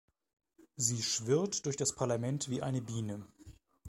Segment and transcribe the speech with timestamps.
[0.77, 3.23] Sie schwirrt durch das Parlament wie eine Biene.